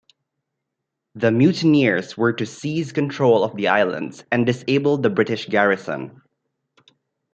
The 1.13 1.29
mutineers 1.31 2.17
were 2.17 2.33
to 2.33 2.45
seize 2.47 2.91
control 2.91 3.43
of 3.43 3.55
the 3.55 3.67
islands 3.67 4.23
and 4.31 4.47
disable 4.47 4.97
the 4.97 5.11
British 5.11 5.45
garrison. 5.45 6.23